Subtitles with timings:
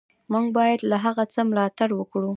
[0.31, 2.29] موږ باید له هغه څه ملاتړ وکړو.